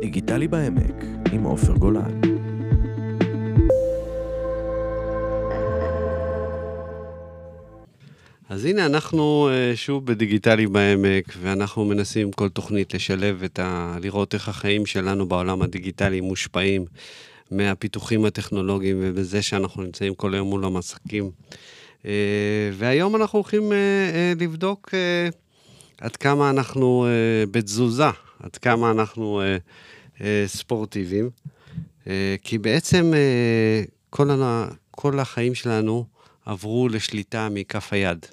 [0.00, 2.20] דיגיטלי בעמק, עם עופר גולן.
[8.48, 13.96] אז הנה, אנחנו אה, שוב בדיגיטלי בעמק, ואנחנו מנסים כל תוכנית לשלב את ה...
[14.02, 16.84] לראות איך החיים שלנו בעולם הדיגיטלי מושפעים
[17.50, 21.30] מהפיתוחים הטכנולוגיים ובזה שאנחנו נמצאים כל היום מול המסכים.
[22.06, 24.94] אה, והיום אנחנו הולכים אה, לבדוק
[26.00, 27.06] עד כמה אנחנו
[27.50, 28.10] בתזוזה,
[28.42, 29.42] עד כמה אנחנו
[30.46, 31.30] ספורטיביים,
[32.42, 33.12] כי בעצם
[34.10, 34.30] כל,
[34.90, 36.04] כל החיים שלנו
[36.46, 38.26] עברו לשליטה מכף היד.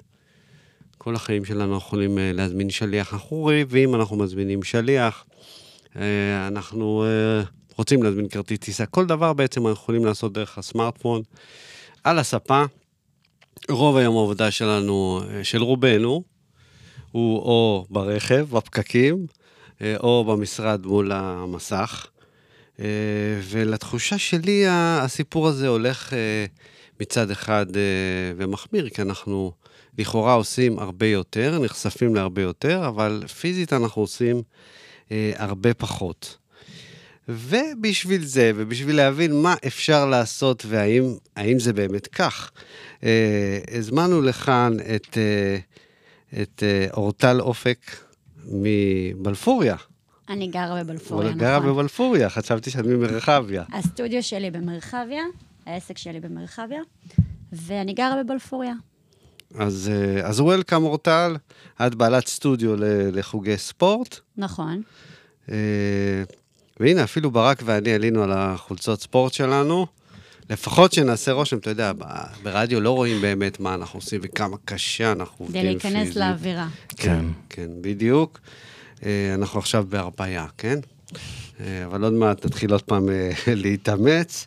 [1.04, 3.14] כל החיים שלנו יכולים אה, להזמין שליח.
[3.14, 5.24] אנחנו רעבים, אנחנו מזמינים שליח,
[5.96, 7.42] אה, אנחנו אה,
[7.78, 8.86] רוצים להזמין כרטיס טיסה.
[8.86, 11.22] כל דבר בעצם אנחנו יכולים לעשות דרך הסמארטפון,
[12.04, 12.64] על הספה.
[13.70, 16.22] רוב היום העבודה שלנו, של רובנו,
[17.12, 19.26] הוא או ברכב, בפקקים,
[20.00, 22.06] או במשרד מול המסך.
[23.42, 26.12] ולתחושה שלי, הסיפור הזה הולך
[27.00, 27.66] מצד אחד
[28.36, 29.52] ומחמיר, כי אנחנו
[29.98, 34.42] לכאורה עושים הרבה יותר, נחשפים להרבה יותר, אבל פיזית אנחנו עושים
[35.12, 36.36] אה, הרבה פחות.
[37.28, 42.50] ובשביל זה, ובשביל להבין מה אפשר לעשות והאם זה באמת כך,
[43.04, 45.56] אה, הזמנו לכאן את, אה,
[46.42, 47.78] את אה, אורטל אופק
[48.48, 49.76] מבלפוריה.
[50.28, 51.40] אני גרה בבלפוריה, נכון.
[51.40, 53.64] גרה בבלפוריה, חשבתי שאת ממרחביה.
[53.72, 55.22] הסטודיו שלי במרחביה,
[55.66, 56.80] העסק שלי במרחביה,
[57.52, 58.74] ואני גרה בבלפוריה.
[59.58, 61.36] אז, אה, אז וולקאם אורטל,
[61.86, 62.74] את בעלת סטודיו
[63.12, 64.18] לחוגי ספורט.
[64.36, 64.82] נכון.
[65.50, 66.22] אה,
[66.80, 69.86] והנה, אפילו ברק ואני עלינו על החולצות ספורט שלנו.
[70.50, 71.92] לפחות שנעשה רושם, אתה יודע,
[72.42, 75.82] ברדיו לא רואים באמת מה אנחנו עושים וכמה קשה אנחנו עובדים פיזית.
[75.82, 76.68] כדי להיכנס לאווירה.
[76.96, 78.40] כן, כן, בדיוק.
[79.04, 80.78] אה, אנחנו עכשיו בהרפאיה, כן?
[81.84, 83.08] אבל עוד מעט נתחיל עוד פעם
[83.62, 84.46] להתאמץ.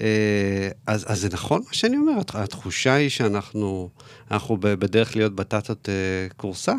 [0.00, 3.88] אה, אז, אז זה נכון מה שאני אומר, התחושה היא שאנחנו
[4.30, 5.94] אנחנו בדרך להיות בטטות אה,
[6.36, 6.74] קורסה.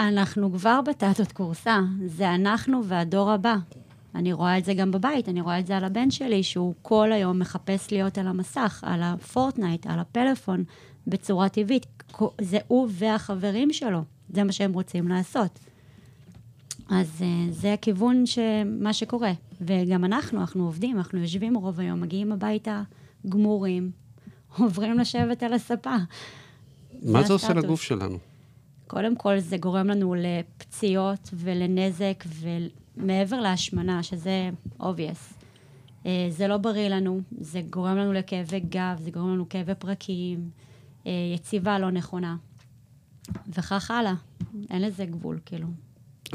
[0.00, 3.56] אנחנו כבר בטטות קורסה, זה אנחנו והדור הבא.
[4.16, 7.12] אני רואה את זה גם בבית, אני רואה את זה על הבן שלי, שהוא כל
[7.12, 10.64] היום מחפש להיות על המסך, על הפורטנייט, על הפלאפון,
[11.06, 11.86] בצורה טבעית.
[12.40, 15.58] זה הוא והחברים שלו, זה מה שהם רוצים לעשות.
[16.88, 19.32] אז uh, זה הכיוון שמה שקורה.
[19.60, 22.82] וגם אנחנו, אנחנו עובדים, אנחנו יושבים רוב היום, מגיעים הביתה
[23.28, 23.90] גמורים,
[24.58, 25.96] עוברים לשבת על הספה.
[27.02, 28.18] מה זה, זה עושה לגוף שלנו?
[28.86, 32.24] קודם כל, זה גורם לנו לפציעות ולנזק,
[32.96, 35.44] ומעבר להשמנה, שזה obvious.
[36.02, 40.50] Uh, זה לא בריא לנו, זה גורם לנו לכאבי גב, זה גורם לנו כאבי פרקים,
[41.04, 42.36] uh, יציבה לא נכונה,
[43.48, 44.14] וכך הלאה.
[44.70, 45.66] אין לזה גבול, כאילו.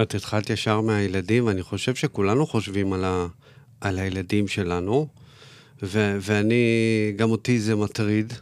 [0.02, 3.28] את התחלת ישר מהילדים, ואני חושב שכולנו חושבים על, ה,
[3.82, 5.08] על הילדים שלנו,
[5.84, 6.64] ו, ואני,
[7.16, 8.34] גם אותי זה מטריד,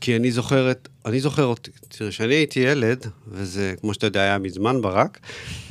[0.00, 4.38] כי אני זוכרת, אני זוכר אותי, תראה, כשאני הייתי ילד, וזה, כמו שאתה יודע, היה
[4.38, 5.20] מזמן ברק,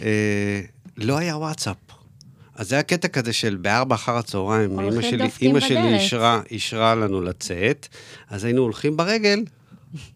[0.01, 0.61] אה,
[0.97, 1.77] לא היה וואטסאפ.
[2.55, 6.95] אז זה היה קטע כזה של בארבע אחר הצהריים, אמא שלי, אמא שלי אישרה, אישרה
[6.95, 7.87] לנו לצאת,
[8.29, 9.43] אז היינו הולכים ברגל,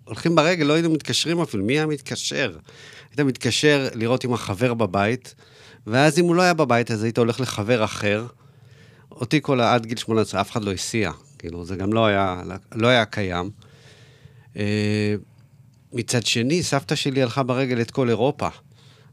[0.04, 2.58] הולכים ברגל, לא היינו מתקשרים אפילו, מי היה מתקשר?
[3.10, 5.36] היית מתקשר לראות עם החבר בבית,
[5.88, 8.26] ואז אם הוא לא היה בבית, אז היית הולך לחבר אחר.
[9.12, 12.42] אותי כל עד גיל 18, אף אחד לא הסיע, כאילו, זה גם לא היה,
[12.76, 13.50] לא היה קיים.
[14.58, 15.16] אה,
[15.94, 18.48] מצד שני, סבתא שלי הלכה ברגל את כל אירופה.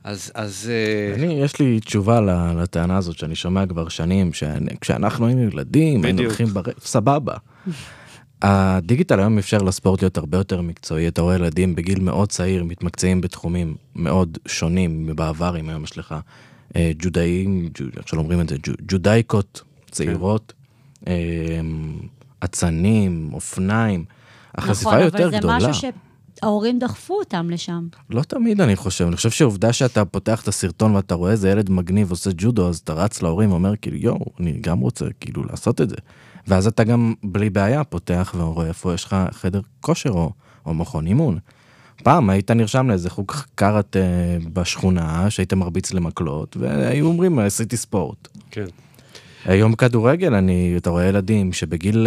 [0.09, 0.71] אז, אז...
[0.71, 2.21] אה, אני, יש לי תשובה
[2.63, 7.35] לטענה הזאת שאני שומע כבר שנים, שכשאנחנו היינו ילדים, היינו הולכים ברגל, סבבה.
[8.43, 13.21] הדיגיטל היום אפשר לספורט להיות הרבה יותר מקצועי, אתה רואה ילדים בגיל מאוד צעיר מתמקצעים
[13.21, 16.15] בתחומים מאוד שונים מבעבר, אם היום יש לך
[16.77, 18.57] אה, ג'ודאים, איך שלא אומרים את זה,
[18.89, 20.53] ג'ודאיקות צעירות,
[21.05, 21.11] כן.
[21.11, 21.61] אה,
[22.45, 24.05] אצנים, אופניים,
[24.55, 25.39] החשיפה נכון, יותר גדולה.
[25.39, 26.08] נכון, אבל זה משהו
[26.41, 27.87] שההורים דחפו אותם לשם.
[28.11, 31.71] לא תמיד אני חושב, אני חושב שעובדה שאתה פותח את הסרטון ואתה רואה איזה ילד
[31.71, 35.81] מגניב עושה ג'ודו, אז אתה רץ להורים ואומר כאילו יואו, אני גם רוצה כאילו לעשות
[35.81, 35.97] את זה.
[36.47, 40.33] ואז אתה גם בלי בעיה פותח ורואה איפה יש לך חדר כושר או,
[40.67, 41.39] או מכון אימון.
[42.03, 44.03] פעם היית נרשם לאיזה חוג קארט אה,
[44.53, 48.29] בשכונה, שהיית מרביץ למקלות, והיו אומרים, עשיתי ספורט.
[48.51, 48.65] כן.
[49.45, 52.07] היום כדורגל, אני, אתה רואה ילדים שבגיל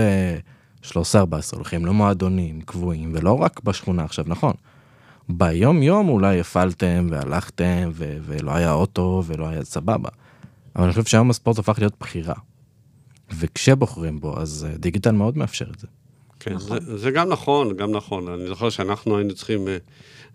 [0.83, 4.53] 13-14 אה, הולכים למועדונים קבועים, ולא רק בשכונה עכשיו, נכון.
[5.29, 10.09] ביום יום אולי הפעלתם והלכתם, ו- ולא היה אוטו ולא היה סבבה.
[10.75, 12.35] אבל אני חושב שהיום הספורט הפך להיות בחירה.
[13.39, 15.87] וכשבוחרים בו, אז אה, דיגיטל מאוד מאפשר את זה.
[16.39, 16.79] כן, נכון.
[16.79, 18.27] זה, זה גם נכון, גם נכון.
[18.27, 19.77] אני זוכר שאנחנו היינו צריכים, אה,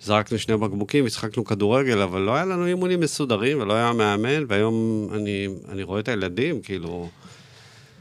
[0.00, 5.08] זרקנו שני בקבוקים, השחקנו כדורגל, אבל לא היה לנו אימונים מסודרים ולא היה מאמן, והיום
[5.12, 7.08] אני, אני רואה את הילדים, כאילו...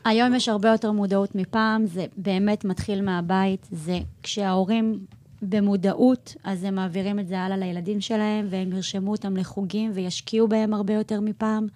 [0.05, 4.99] היום יש הרבה יותר מודעות מפעם, זה באמת מתחיל מהבית, זה כשההורים
[5.41, 10.73] במודעות, אז הם מעבירים את זה הלאה לילדים שלהם, והם ירשמו אותם לחוגים וישקיעו בהם
[10.73, 11.67] הרבה יותר מפעם,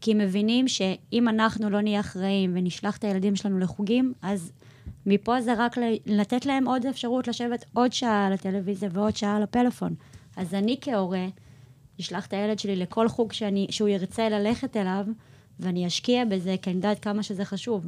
[0.00, 4.52] כי הם מבינים שאם אנחנו לא נהיה אחראים ונשלח את הילדים שלנו לחוגים, אז
[5.06, 9.42] מפה זה רק לתת להם עוד אפשרות לשבת עוד שעה על הטלוויזיה ועוד שעה על
[9.42, 9.94] הפלאפון.
[10.36, 11.26] אז אני כהורה,
[12.00, 15.06] אשלח את הילד שלי לכל חוג שאני, שהוא ירצה ללכת אליו,
[15.60, 17.86] ואני אשקיע בזה, כי אני יודעת כמה שזה חשוב.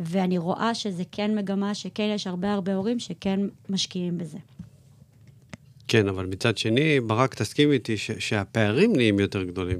[0.00, 4.38] ואני רואה שזה כן מגמה, שכן יש הרבה הרבה הורים שכן משקיעים בזה.
[5.88, 9.78] כן, אבל מצד שני, ברק, תסכים איתי ש- שהפערים נהיים יותר גדולים.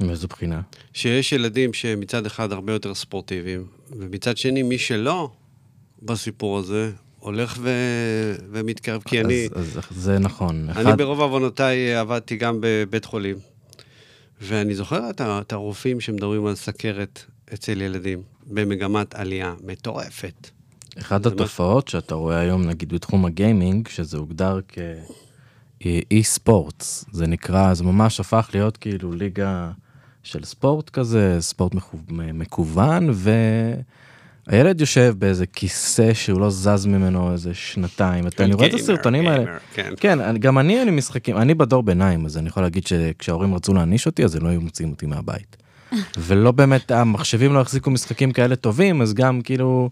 [0.00, 0.60] מאיזו בחינה?
[0.92, 5.30] שיש ילדים שמצד אחד הרבה יותר ספורטיביים, ומצד שני, מי שלא
[6.02, 7.70] בסיפור הזה, הולך ו...
[8.50, 9.48] ומתקרב, כי אז, אני...
[9.52, 10.70] אז זה נכון.
[10.70, 10.98] אני אחד...
[10.98, 13.36] ברוב עוונותיי עבדתי גם בבית חולים,
[14.40, 20.50] ואני זוכר את, את הרופאים שמדברים על סכרת אצל ילדים, במגמת עלייה מטורפת.
[20.98, 21.90] אחת התופעות מה...
[21.90, 28.50] שאתה רואה היום, נגיד בתחום הגיימינג, שזה הוגדר כאי ספורטס, זה נקרא, זה ממש הפך
[28.54, 29.70] להיות כאילו ליגה
[30.22, 31.72] של ספורט כזה, ספורט
[32.10, 33.30] מקוון, ו...
[34.46, 39.28] הילד יושב באיזה כיסא שהוא לא זז ממנו איזה שנתיים, אתה, אני רואה את הסרטונים
[39.28, 39.44] האלה,
[39.74, 43.54] כן, כן גם אני אין לי משחקים, אני בדור ביניים, אז אני יכול להגיד שכשההורים
[43.54, 45.56] רצו להעניש אותי, אז הם לא היו מוציאים אותי מהבית.
[46.26, 49.90] ולא באמת, המחשבים לא החזיקו משחקים כאלה טובים, אז גם כאילו...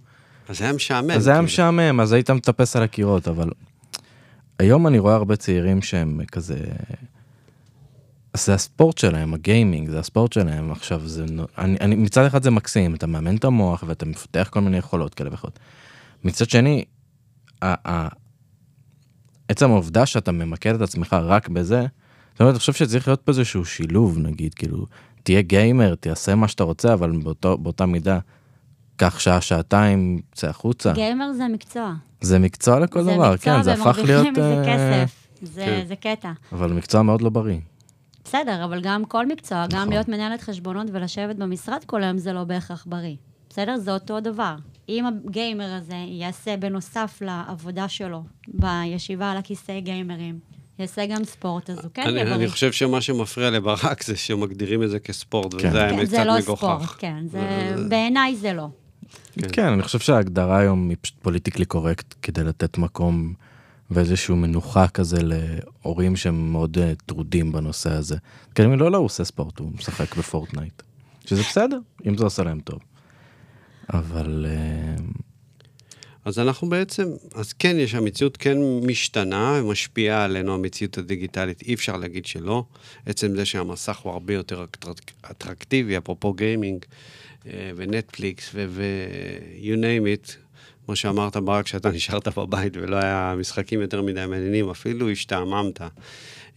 [0.48, 1.10] אז זה היה משעמם.
[1.10, 1.44] אז זה היה כאילו.
[1.44, 3.50] משעמם, אז היית מטפס על הקירות, אבל...
[4.58, 6.56] היום אני רואה הרבה צעירים שהם כזה...
[8.46, 10.72] זה הספורט שלהם, הגיימינג, זה הספורט שלהם.
[10.72, 11.24] עכשיו, זה,
[11.58, 15.14] אני, אני, מצד אחד זה מקסים, אתה מאמן את המוח ואתה מפתח כל מיני יכולות
[15.14, 15.58] כאלה ואחרות.
[16.24, 16.84] מצד שני,
[17.62, 18.08] ה, ה,
[19.48, 21.86] עצם העובדה שאתה ממקד את עצמך רק בזה,
[22.32, 24.86] זאת אומרת, אני חושב שצריך להיות פה איזשהו שילוב, נגיד, כאילו,
[25.22, 28.18] תהיה גיימר, תעשה מה שאתה רוצה, אבל באותו, באותה מידה,
[28.96, 30.92] קח שעה, שעתיים, צא החוצה.
[30.92, 31.94] גיימר זה מקצוע.
[32.20, 34.24] זה מקצוע לכל זה דבר, מקצוע, כן, זה הפך להיות...
[34.24, 35.84] זה מקצוע ומרוויחים מזה כסף, זה, כן.
[35.88, 36.32] זה קטע.
[36.52, 37.58] אבל מקצוע מאוד לא בריא.
[38.28, 39.80] בסדר, אבל גם כל מקצוע, נכון.
[39.80, 43.16] גם להיות מנהלת חשבונות ולשבת במשרד כל היום זה לא בהכרח בריא.
[43.50, 43.76] בסדר?
[43.76, 44.54] זה אותו דבר.
[44.88, 50.38] אם הגיימר הזה יעשה בנוסף לעבודה שלו בישיבה על הכיסא גיימרים,
[50.78, 52.34] יעשה גם ספורט, אז הוא כן יהיה בריא.
[52.34, 55.68] אני חושב שמה שמפריע לברק זה שמגדירים את זה כספורט, כן.
[55.68, 56.82] וזה האמת כן, קצת לא מגוחך.
[56.84, 57.74] ספורט, כן, זה...
[57.88, 58.68] בעיניי זה לא.
[59.32, 59.48] כן.
[59.52, 63.34] כן, אני חושב שההגדרה היום היא פשוט politically correct כדי לתת מקום
[63.90, 68.16] ואיזשהו מנוחה כזה להורים שהם מאוד אה, טרודים בנושא הזה.
[68.54, 70.82] כי אני לא, לא, הוא עושה ספורט, הוא משחק בפורטנייט.
[71.26, 72.78] שזה בסדר, אם זה עושה להם טוב.
[73.92, 74.46] אבל...
[74.48, 75.18] אה...
[76.28, 81.96] אז אנחנו בעצם, אז כן, יש, המציאות כן משתנה, משפיעה עלינו המציאות הדיגיטלית, אי אפשר
[81.96, 82.64] להגיד שלא.
[83.06, 84.64] עצם זה שהמסך הוא הרבה יותר
[85.30, 86.84] אטרקטיבי, אפרופו גיימינג,
[87.46, 90.47] אה, ונטפליקס, ו-you name it,
[90.88, 95.80] כמו שאמרת, ברק, שאתה נשארת בבית ולא היה משחקים יותר מדי מעניינים, אפילו השתעממת.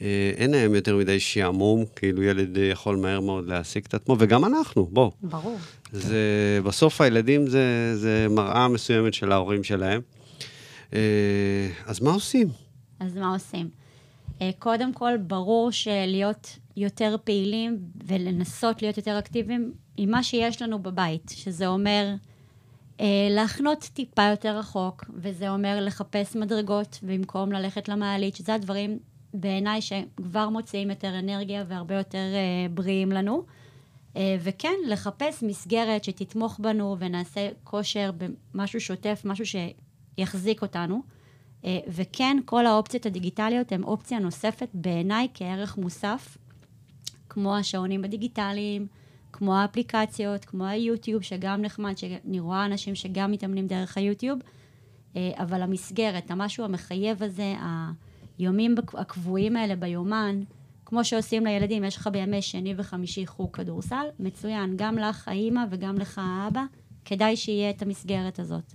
[0.01, 4.45] אה, אין להם יותר מדי שעמום, כאילו ילד יכול מהר מאוד להעסיק את עצמו, וגם
[4.45, 5.11] אנחנו, בוא.
[5.21, 5.57] ברור.
[5.91, 10.01] זה, בסוף הילדים זה, זה מראה מסוימת של ההורים שלהם.
[10.93, 10.99] אה,
[11.85, 12.47] אז מה עושים?
[12.99, 13.69] אז מה עושים?
[14.41, 20.79] אה, קודם כל, ברור שלהיות יותר פעילים ולנסות להיות יותר אקטיביים עם מה שיש לנו
[20.79, 22.07] בבית, שזה אומר
[23.29, 28.99] להחנות טיפה יותר רחוק, וזה אומר לחפש מדרגות במקום ללכת למעלית, שזה הדברים
[29.33, 33.43] בעיניי שכבר מוציאים יותר אנרגיה והרבה יותר אה, בריאים לנו.
[34.17, 38.11] אה, וכן, לחפש מסגרת שתתמוך בנו ונעשה כושר
[38.53, 41.01] במשהו שוטף, משהו שיחזיק אותנו.
[41.87, 46.37] וכן, כל האופציות הדיגיטליות הן אופציה נוספת בעיניי כערך מוסף,
[47.29, 48.87] כמו השעונים הדיגיטליים,
[49.33, 54.39] כמו האפליקציות, כמו היוטיוב, שגם נחמד, שאני רואה אנשים שגם מתאמנים דרך היוטיוב,
[55.15, 57.53] אה, אבל המסגרת, המשהו המחייב הזה,
[58.39, 60.41] היומים הקבועים האלה ביומן,
[60.85, 65.97] כמו שעושים לילדים, יש לך בימי שני וחמישי חוג כדורסל, מצוין, גם לך האימא וגם
[65.97, 66.63] לך האבא,
[67.05, 68.73] כדאי שיהיה את המסגרת הזאת.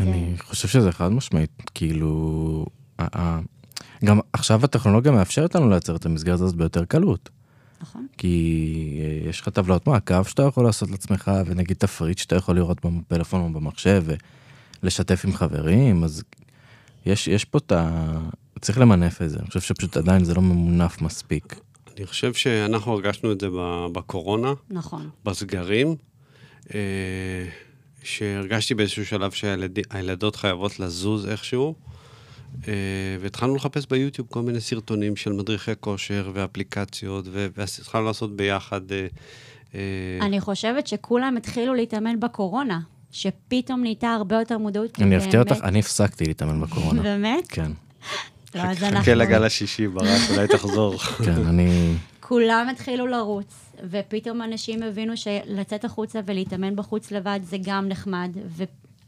[0.00, 2.66] אני חושב שזה חד משמעית, כאילו,
[4.04, 7.30] גם עכשיו הטכנולוגיה מאפשרת לנו לייצר את המסגרת הזאת ביותר קלות.
[7.84, 8.06] נכון.
[8.18, 12.78] כי אה, יש לך טבלאות מעקב שאתה יכול לעשות לעצמך, ונגיד תפריט שאתה יכול לראות
[12.84, 14.04] בפלאפון או במחשב,
[14.82, 16.22] ולשתף עם חברים, אז
[17.06, 18.18] יש, יש פה את ה...
[18.60, 21.60] צריך למנף את זה, אני חושב שפשוט עדיין זה לא ממונף מספיק.
[21.96, 23.48] אני חושב שאנחנו הרגשנו את זה
[23.92, 24.52] בקורונה.
[24.70, 25.10] נכון.
[25.24, 25.96] בסגרים.
[26.74, 26.80] אה,
[28.02, 31.74] שהרגשתי באיזשהו שלב שהילדות חייבות לזוז איכשהו,
[33.20, 38.80] והתחלנו לחפש ביוטיוב כל מיני סרטונים של מדריכי כושר ואפליקציות, והתחלנו לעשות ביחד.
[39.74, 39.78] אה,
[40.20, 42.80] אני חושבת שכולם התחילו להתאמן בקורונה,
[43.10, 45.02] שפתאום נהייתה הרבה יותר מודעות.
[45.02, 47.02] אני אפתיע אותך, אני הפסקתי להתאמן בקורונה.
[47.02, 47.46] באמת?
[47.48, 47.70] כן.
[48.54, 49.02] לא, אז אנחנו...
[49.02, 50.98] חכה לגל השישי, ברק, אולי תחזור.
[51.24, 51.94] כן, אני...
[52.20, 53.54] כולם התחילו לרוץ,
[53.90, 58.30] ופתאום אנשים הבינו שלצאת החוצה ולהתאמן בחוץ לבד זה גם נחמד,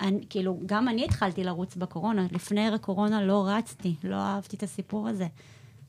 [0.03, 2.27] וכאילו, גם אני התחלתי לרוץ בקורונה.
[2.33, 5.27] לפני הקורונה לא רצתי, לא אהבתי את הסיפור הזה.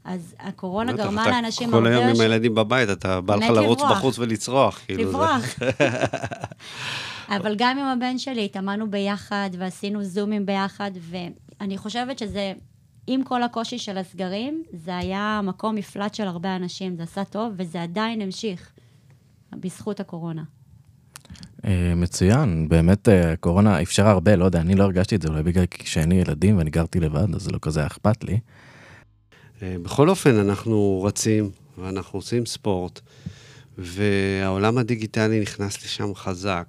[0.04, 1.90] אז הקורונה גרמה לאנשים הרבה...
[1.90, 4.80] כל היום עם הילדים בבית, אתה בא לך לרוץ בחוץ ולצרוח.
[4.86, 5.44] כאילו לברוח.
[7.36, 12.54] אבל גם עם הבן שלי התאמנו ביחד, ועשינו זומים ביחד, ואני חושבת שזה
[13.08, 17.54] עם כל הקושי של הסגרים, זה היה מקום מפלט של הרבה אנשים, זה עשה טוב,
[17.58, 18.72] וזה עדיין המשיך,
[19.52, 20.44] בזכות הקורונה.
[21.66, 25.44] אה, מצוין, באמת אה, הקורונה אפשרה הרבה, לא יודע, אני לא הרגשתי את זה, אולי
[25.44, 28.40] בגלל שאין לי ילדים ואני גרתי לבד, אז זה לא כזה אכפת לי.
[29.62, 33.00] אה, בכל אופן, אנחנו רצים ואנחנו עושים ספורט,
[33.78, 36.68] והעולם הדיגיטלי נכנס לשם חזק,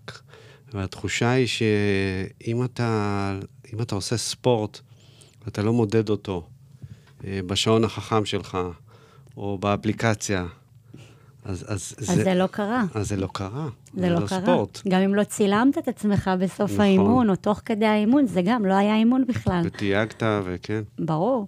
[0.75, 3.39] והתחושה היא שאם אתה,
[3.83, 4.81] אתה עושה ספורט,
[5.45, 6.49] ואתה לא מודד אותו
[7.25, 8.59] בשעון החכם שלך,
[9.37, 10.47] או באפליקציה,
[11.45, 12.85] אז, אז, אז זה, זה לא קרה.
[12.95, 13.69] אז זה לא קרה.
[13.95, 14.41] זה, זה לא, לא קרה.
[14.41, 14.83] ספורט.
[14.89, 16.81] גם אם לא צילמת את עצמך בסוף נכון.
[16.85, 19.61] האימון, או תוך כדי האימון, זה גם לא היה אימון בכלל.
[19.65, 20.83] ותייגת, וכן.
[20.99, 21.47] ברור.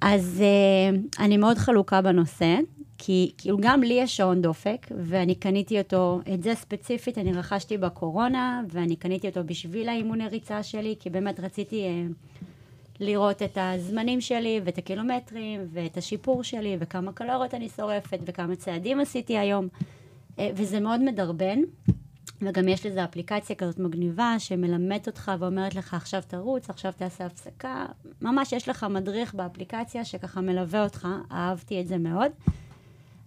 [0.00, 2.56] אז uh, אני מאוד חלוקה בנושא,
[2.98, 7.78] כי כאילו גם לי יש שעון דופק, ואני קניתי אותו, את זה ספציפית אני רכשתי
[7.78, 11.86] בקורונה, ואני קניתי אותו בשביל האימוני ריצה שלי, כי באמת רציתי...
[11.86, 12.44] Uh,
[13.00, 19.00] לראות את הזמנים שלי ואת הקילומטרים ואת השיפור שלי וכמה קלוריות אני שורפת וכמה צעדים
[19.00, 19.68] עשיתי היום.
[20.38, 21.58] אה, וזה מאוד מדרבן,
[22.42, 27.86] וגם יש לזה אפליקציה כזאת מגניבה שמלמדת אותך ואומרת לך עכשיו תרוץ, עכשיו תעשה הפסקה.
[28.22, 32.32] ממש יש לך מדריך באפליקציה שככה מלווה אותך, אהבתי את זה מאוד.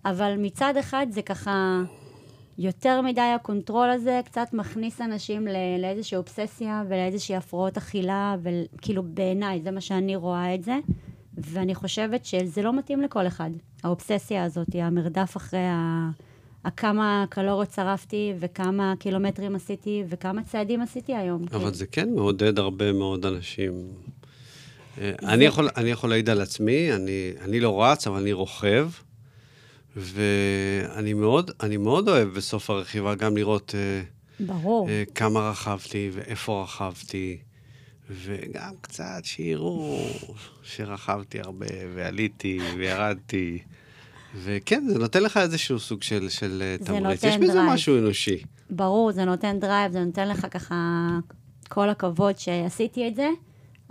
[0.05, 1.81] אבל מצד אחד זה ככה...
[2.57, 9.03] יותר מדי ה control הזה קצת מכניס אנשים לא, לאיזושהי אובססיה ולאיזושהי הפרעות אכילה, וכאילו
[9.03, 10.75] בעיניי, זה מה שאני רואה את זה,
[11.37, 13.49] ואני חושבת שזה לא מתאים לכל אחד,
[13.83, 16.09] האובססיה הזאת, המרדף אחרי ה...
[16.77, 21.45] כמה קלוריות שרפתי וכמה קילומטרים עשיתי וכמה צעדים עשיתי היום.
[21.51, 21.73] אבל כן.
[21.73, 23.71] זה כן מעודד הרבה מאוד אנשים.
[25.01, 25.27] אה, זה...
[25.27, 28.89] אני, יכול, אני יכול להעיד על עצמי, אני, אני לא רץ, אבל אני רוכב.
[29.95, 33.75] ואני מאוד, אני מאוד אוהב בסוף הרכיבה גם לראות...
[33.75, 34.01] אה,
[34.39, 34.87] ברור.
[34.87, 37.37] Uh, כמה רכבתי ואיפה רכבתי,
[38.09, 39.99] וגם קצת שיראו
[40.63, 43.59] שרכבתי הרבה, ועליתי וירדתי.
[44.43, 47.23] וכן, זה נותן לך איזשהו סוג של, של אה, תמריץ.
[47.23, 48.43] יש בזה משהו אנושי.
[48.69, 51.07] ברור, זה נותן drive, זה נותן לך ככה
[51.69, 53.27] כל הכבוד שעשיתי את זה.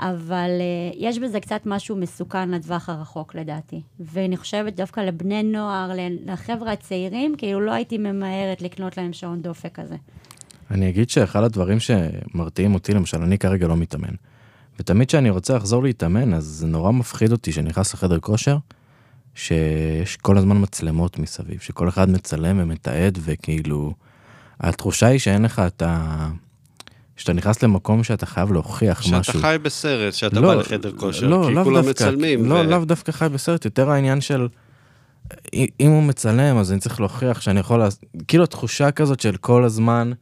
[0.02, 3.82] אבל אה, יש בזה קצת משהו מסוכן לטווח הרחוק לדעתי.
[4.00, 5.90] ואני חושבת דווקא לבני נוער,
[6.26, 9.96] לחבר'ה הצעירים, כאילו לא הייתי ממהרת לקנות להם שעון דופק כזה.
[10.70, 14.14] אני אגיד שאחד הדברים שמרתיעים אותי, למשל, אני כרגע לא מתאמן.
[14.80, 18.56] ותמיד כשאני רוצה לחזור להתאמן, אז זה נורא מפחיד אותי שאני נכנס לחדר כושר,
[19.34, 23.92] שיש כל הזמן מצלמות מסביב, שכל אחד מצלם ומתעד, וכאילו,
[24.60, 26.28] התחושה היא שאין לך את ה...
[27.22, 29.32] שאתה נכנס למקום שאתה חייב להוכיח שאתה משהו.
[29.32, 32.44] שאתה חי בסרט, שאתה לא, בא לחדר כושר, לא, כי כולם דווקא, מצלמים.
[32.44, 32.62] לא, ו...
[32.62, 34.48] לאו דווקא חי בסרט, יותר העניין של...
[35.54, 37.78] אם הוא מצלם, אז אני צריך להוכיח שאני יכול...
[37.78, 37.88] לה...
[38.28, 40.12] כאילו התחושה כזאת של כל הזמן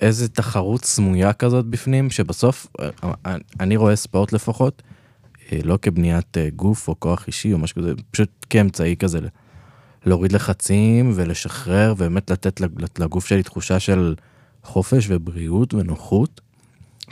[0.00, 4.82] איזה תחרות סמויה כזאת בפנים, שבסוף, אה, אני רואה ספורט לפחות,
[5.52, 9.18] אה, לא כבניית אה, גוף או כוח אישי או משהו כזה, פשוט כאמצעי כזה
[10.06, 12.60] להוריד לחצים ולשחרר, ובאמת לתת
[12.98, 14.14] לגוף שלי תחושה של...
[14.62, 16.40] חופש ובריאות ונוחות.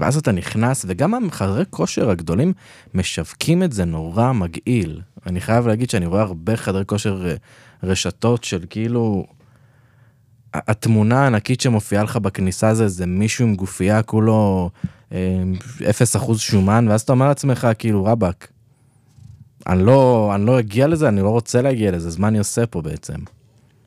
[0.01, 2.53] ואז אתה נכנס, וגם המחדרי כושר הגדולים
[2.95, 5.01] משווקים את זה נורא מגעיל.
[5.27, 7.35] אני חייב להגיד שאני רואה הרבה חדרי כושר אה,
[7.83, 9.27] רשתות של כאילו...
[10.55, 14.71] התמונה הענקית שמופיעה לך בכניסה זה זה מישהו עם גופייה כולו
[15.13, 15.43] אה,
[15.91, 18.49] אפס אחוז שומן, ואז אתה אומר לעצמך כאילו רבאק,
[19.67, 22.67] אני לא, אני לא אגיע לזה, אני לא רוצה להגיע לזה, אז מה אני עושה
[22.67, 23.19] פה בעצם?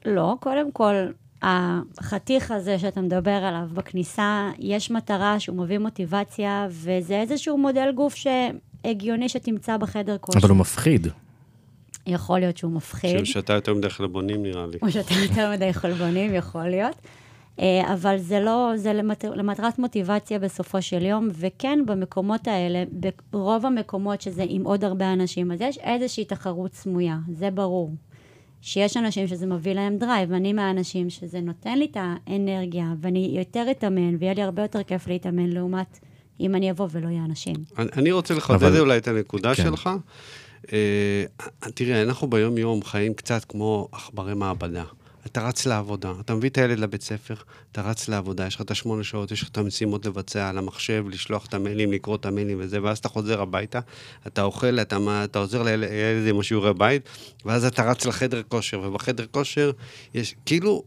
[0.06, 0.94] לא, קודם כל,
[1.42, 8.16] החתיך הזה שאתה מדבר עליו בכניסה, יש מטרה שהוא מביא מוטיבציה, וזה איזשהו מודל גוף
[8.16, 10.40] שהגיוני שתמצא בחדר כושר.
[10.40, 11.08] אבל הוא מפחיד.
[12.08, 13.16] יכול להיות שהוא מפחיד.
[13.16, 14.78] שהוא שתה יותר מדי חלבונים נראה לי.
[14.82, 16.96] הוא שתה יותר מדי חלבונים, יכול להיות.
[17.60, 22.84] אה, אבל זה לא, זה למט, למטרת מוטיבציה בסופו של יום, וכן, במקומות האלה,
[23.32, 27.92] ברוב המקומות שזה עם עוד הרבה אנשים, אז יש איזושהי תחרות סמויה, זה ברור.
[28.62, 33.66] שיש אנשים שזה מביא להם drive, ואני מהאנשים שזה נותן לי את האנרגיה, ואני יותר
[33.72, 36.00] אתאמן, ויהיה לי הרבה יותר כיף להתאמן לעומת
[36.40, 37.56] אם אני אבוא ולא יהיה אנשים.
[37.78, 38.80] אני, אני רוצה לחדד אבל...
[38.80, 39.64] אולי את הנקודה כן.
[39.64, 39.90] שלך.
[40.74, 41.24] אה,
[41.74, 44.84] תראה, אנחנו ביום-יום חיים קצת כמו עכברי מעבדה.
[45.32, 47.34] אתה רץ לעבודה, אתה מביא את הילד לבית ספר,
[47.72, 51.06] אתה רץ לעבודה, יש לך את השמונה שעות, יש לך את המשימות לבצע על המחשב,
[51.10, 53.80] לשלוח את המיילים, לקרוא את המיילים וזה, ואז אתה חוזר הביתה,
[54.28, 57.10] אתה אוכל, אתה, אתה עוזר לילד עם השיעורי בית,
[57.46, 59.72] ואז אתה רץ לחדר כושר, ובחדר כושר
[60.14, 60.84] יש, כאילו,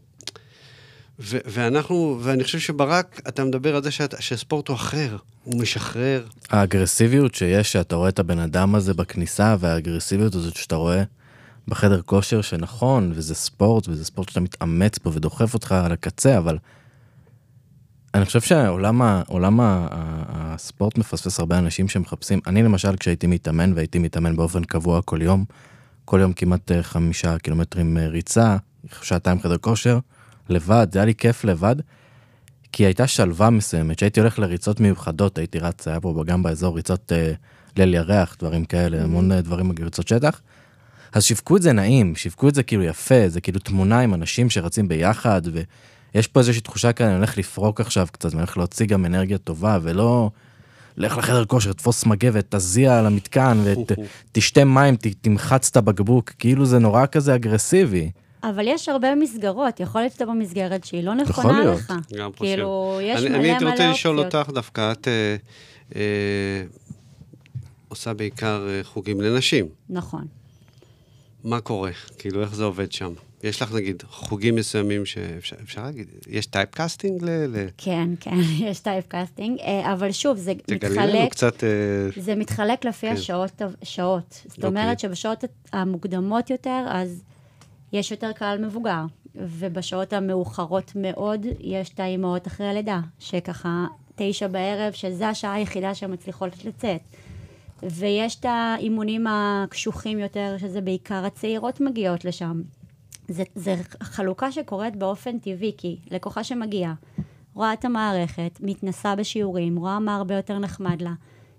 [1.19, 6.25] ו- ואנחנו, ואני חושב שברק, אתה מדבר על זה שאת, שספורט הוא אחר, הוא משחרר.
[6.49, 11.03] האגרסיביות שיש, שאתה רואה את הבן אדם הזה בכניסה, והאגרסיביות הזאת שאתה רואה
[11.67, 16.57] בחדר כושר, שנכון, וזה ספורט, וזה ספורט שאתה מתאמץ בו ודוחף אותך על הקצה, אבל
[18.13, 19.87] אני חושב שעולם ה-
[20.29, 22.39] הספורט מפספס הרבה אנשים שמחפשים.
[22.47, 25.45] אני למשל, כשהייתי מתאמן, והייתי מתאמן באופן קבוע כל יום,
[26.05, 28.57] כל יום כמעט אה, חמישה קילומטרים אה, ריצה,
[29.01, 29.99] שעתיים חדר כושר,
[30.49, 31.75] לבד, זה היה לי כיף לבד,
[32.71, 37.11] כי הייתה שלווה מסוימת, שהייתי הולך לריצות מיוחדות, הייתי רץ, היה פה גם באזור ריצות
[37.11, 37.33] אה,
[37.77, 39.03] ליל ירח, דברים כאלה, mm-hmm.
[39.03, 40.41] המון אה, דברים, ריצות שטח.
[41.13, 44.49] אז שיווקו את זה נעים, שיווקו את זה כאילו יפה, זה כאילו תמונה עם אנשים
[44.49, 45.41] שרצים ביחד,
[46.13, 49.37] ויש פה איזושהי תחושה כאן, אני הולך לפרוק עכשיו קצת, אני הולך להוציא גם אנרגיה
[49.37, 50.29] טובה, ולא...
[50.97, 53.57] לך לחדר כושר, תפוס מגבת, תזיע על המתקן,
[54.31, 58.11] ותשתה מים, תמחץ את הבקבוק, כאילו זה נורא כזה אגרסיבי.
[58.43, 61.79] אבל יש הרבה מסגרות, יכול להיות שאתה במסגרת שהיא לא נכונה לך.
[61.79, 62.11] יכול להיות.
[62.15, 62.43] גם חושב.
[62.43, 63.61] כאילו, יש אני, מלא מלא אופציות.
[63.61, 65.35] אני הייתי רוצה לשאול אותך דווקא, את אה,
[65.95, 66.63] אה,
[67.87, 69.65] עושה בעיקר אה, חוגים לנשים.
[69.89, 70.25] נכון.
[71.43, 71.91] מה קורה?
[72.17, 73.13] כאילו, איך זה עובד שם?
[73.43, 75.05] יש לך נגיד חוגים מסוימים
[75.41, 77.29] שאפשר להגיד, יש typecasting ל...
[77.29, 77.67] ל...
[77.77, 78.35] כן, כן,
[78.67, 81.31] יש typecasting, אה, אבל שוב, זה מתחלק...
[81.31, 81.63] קצת...
[81.63, 81.69] אה,
[82.21, 83.13] זה מתחלק לפי כן.
[83.13, 84.41] השעות, שעות.
[84.45, 84.69] זאת אוקיי.
[84.69, 87.23] אומרת שבשעות המוקדמות יותר, אז
[87.93, 93.85] יש יותר קהל מבוגר, ובשעות המאוחרות מאוד יש את האימהות אחרי הלידה, שככה
[94.15, 97.01] תשע בערב, שזו השעה היחידה שהן מצליחות לצאת.
[97.91, 102.61] ויש את האימונים הקשוחים יותר, שזה בעיקר הצעירות מגיעות לשם.
[103.55, 106.93] זה חלוקה שקורית באופן טבעי, כי לקוחה שמגיעה,
[107.53, 111.13] רואה את המערכת, מתנסה בשיעורים, רואה מה הרבה יותר נחמד לה.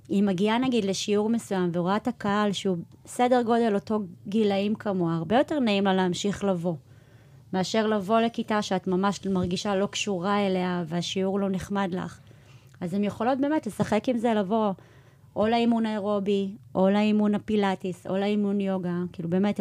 [0.09, 5.39] היא מגיעה נגיד לשיעור מסוים ורואה את הקהל שהוא סדר גודל אותו גילאים כמוה, הרבה
[5.39, 6.75] יותר נעים לה להמשיך לבוא.
[7.53, 12.19] מאשר לבוא לכיתה שאת ממש מרגישה לא קשורה אליה והשיעור לא נחמד לך.
[12.81, 14.73] אז הן יכולות באמת לשחק עם זה, לבוא
[15.37, 19.61] או לאימון האירובי, או לאימון הפילאטיס, או לאימון יוגה, כאילו באמת,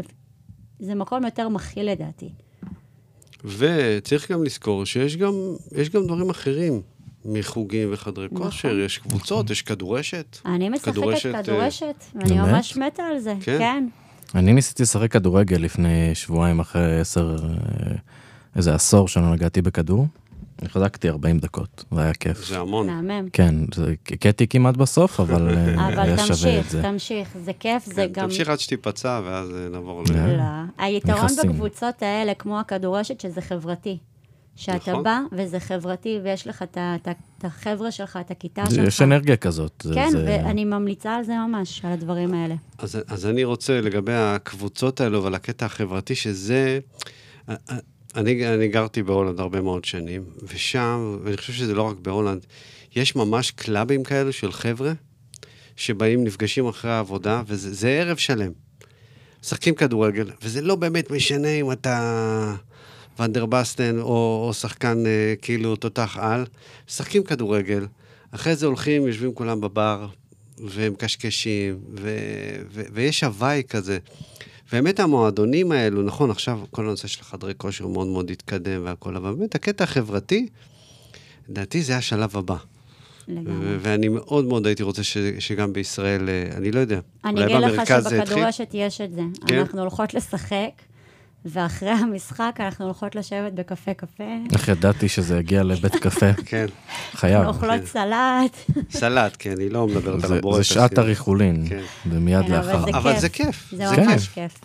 [0.79, 2.29] זה מקום יותר מכיל לדעתי.
[3.43, 5.33] וצריך גם לזכור שיש גם,
[5.93, 6.81] גם דברים אחרים.
[7.25, 8.45] מחוגים וחדרי נכון.
[8.45, 10.38] כושר, יש קבוצות, יש כדורשת.
[10.45, 13.57] אני משחקת כדורשת, כדורשת ואני ממש מתה על זה, כן.
[13.57, 13.88] כן.
[14.36, 17.95] אני ניסיתי לשחק כדורגל לפני שבועיים אחרי עשר, אה,
[18.55, 20.07] איזה עשור שלא נגעתי בכדור.
[20.65, 22.47] החזקתי 40 דקות, זה היה כיף.
[22.47, 22.88] זה המון.
[22.88, 23.30] מהמם.
[23.34, 26.80] כן, זה קטי כמעט בסוף, אבל אה, היה שווה את זה.
[26.80, 28.28] אבל תמשיך, תמשיך, זה כיף, זה כן, גם...
[28.28, 30.38] תמשיך עד שתיפצע, ואז אה, נעבור ל...
[30.38, 30.43] לא.
[30.78, 33.97] היתרון בקבוצות האלה, כמו הכדורשת, שזה חברתי.
[34.56, 35.04] שאתה נכון.
[35.04, 37.08] בא וזה חברתי, ויש לך את
[37.43, 38.88] החבר'ה שלך, את הכיתה שלך.
[38.88, 39.86] יש אנרגיה כזאת.
[39.93, 40.26] כן, זה...
[40.28, 42.56] ואני ממליצה על זה ממש, על הדברים האלה.
[42.78, 46.80] אז, אז אני רוצה, לגבי הקבוצות האלו ועל הקטע החברתי, שזה...
[48.15, 52.45] אני, אני גרתי בהולנד הרבה מאוד שנים, ושם, ואני חושב שזה לא רק בהולנד,
[52.95, 54.93] יש ממש קלאבים כאלו של חבר'ה
[55.76, 58.52] שבאים, נפגשים אחרי העבודה, וזה ערב שלם.
[59.43, 62.56] משחקים כדורגל, וזה לא באמת משנה אם אתה...
[63.19, 66.45] ון דר באסטן או, או שחקן אה, כאילו תותח על,
[66.89, 67.88] משחקים כדורגל,
[68.32, 70.08] אחרי זה הולכים, יושבים כולם בבר,
[70.58, 72.17] ומקשקשים, ו,
[72.71, 73.97] ו, ויש הווי כזה.
[74.73, 79.33] באמת המועדונים האלו, נכון, עכשיו כל הנושא של חדרי כושר מאוד מאוד התקדם והכל, אבל
[79.33, 80.47] באמת הקטע החברתי,
[81.49, 82.55] לדעתי זה השלב הבא.
[83.27, 83.77] לגמרי.
[83.79, 87.88] ואני מאוד מאוד הייתי רוצה ש, שגם בישראל, אה, אני לא יודע, אני אגיד לך
[87.88, 89.21] שבכדורשת יש את זה.
[89.47, 89.59] כן?
[89.59, 90.71] אנחנו הולכות לשחק,
[91.45, 94.23] ואחרי המשחק אנחנו הולכות לשבת בקפה קפה.
[94.53, 96.34] איך ידעתי שזה יגיע לבית קפה?
[96.45, 96.65] כן.
[97.12, 97.41] חייב.
[97.41, 97.86] אנחנו אוכלות כן.
[97.86, 98.77] סלט.
[98.91, 100.58] סלט, כן, היא לא מדברת על הבורקס.
[100.58, 101.82] זה שעת הריחולין, כן.
[102.10, 102.97] ומיד לאחר.
[102.97, 103.73] אבל זה כיף.
[103.75, 104.60] זה ממש כיף.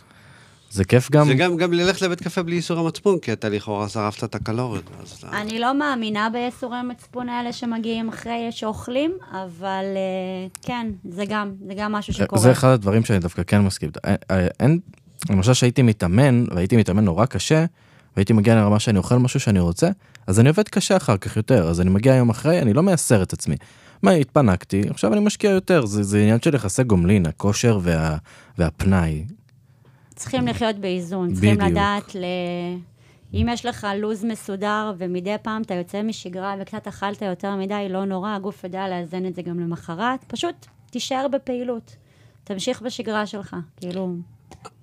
[0.71, 1.27] זה כיף גם...
[1.27, 4.91] זה גם, גם ללכת לבית קפה בלי ייסורי מצפון, כי אתה לכאורה שרפת את הקלוריות.
[5.33, 11.75] אני לא מאמינה בייסורי מצפון האלה שמגיעים אחרי שאוכלים, אבל אה, כן, זה גם, זה
[11.77, 12.43] גם משהו שקורה.
[12.43, 13.91] זה אחד הדברים שאני דווקא כן מסכים.
[14.61, 14.81] אין,
[15.31, 17.65] למשל שהייתי מתאמן, והייתי מתאמן נורא קשה,
[18.17, 19.89] והייתי מגיע לרמה שאני אוכל משהו שאני רוצה,
[20.27, 23.23] אז אני עובד קשה אחר כך יותר, אז אני מגיע יום אחרי, אני לא מייסר
[23.23, 23.57] את עצמי.
[24.03, 28.17] מה, התפנקתי, עכשיו אני משקיע יותר, זה, זה עניין של יחסי גומלין, הכושר וה,
[28.59, 29.25] והפנאי.
[30.15, 32.25] צריכים לחיות באיזון, צריכים לדעת ל...
[33.35, 38.05] אם יש לך לו"ז מסודר ומדי פעם אתה יוצא משגרה וקצת אכלת יותר מדי, לא
[38.05, 41.97] נורא, הגוף יודע לאזן את זה גם למחרת, פשוט תישאר בפעילות.
[42.45, 44.17] תמשיך בשגרה שלך, כאילו...